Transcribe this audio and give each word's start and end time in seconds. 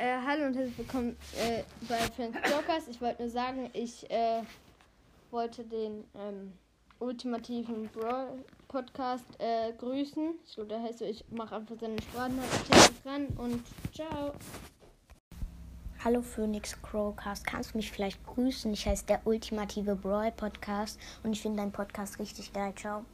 Äh, 0.00 0.16
hallo 0.26 0.46
und 0.46 0.56
herzlich 0.56 0.78
willkommen 0.78 1.14
äh, 1.36 1.62
bei 1.86 1.98
Friends 2.16 2.38
Brokers. 2.40 2.88
Ich 2.88 3.02
wollte 3.02 3.20
nur 3.20 3.30
sagen, 3.30 3.68
ich 3.74 4.10
äh, 4.10 4.40
wollte 5.30 5.62
den 5.62 6.04
ähm, 6.14 6.54
ultimativen 7.00 7.86
Brawl 7.88 8.42
Podcast 8.66 9.26
äh, 9.38 9.74
grüßen. 9.76 10.36
Ich 10.46 10.54
glaube, 10.54 10.70
der 10.70 10.82
heißt 10.82 11.00
so, 11.00 11.04
ich 11.04 11.22
mache 11.28 11.54
einfach 11.54 11.74
seine 11.78 12.00
Sprachnachricht 12.00 13.04
ran 13.04 13.26
und 13.36 13.62
ciao. 13.92 14.32
Hallo 16.02 16.22
Phoenix 16.22 16.80
Crowcast, 16.80 17.46
kannst 17.46 17.74
du 17.74 17.76
mich 17.76 17.92
vielleicht 17.92 18.24
grüßen? 18.24 18.72
Ich 18.72 18.86
heiße 18.86 19.04
der 19.04 19.20
ultimative 19.26 19.96
Brawl 19.96 20.32
Podcast 20.32 20.98
und 21.22 21.34
ich 21.34 21.42
finde 21.42 21.58
deinen 21.58 21.72
Podcast 21.72 22.18
richtig 22.18 22.54
geil. 22.54 22.72
Ciao. 22.74 23.04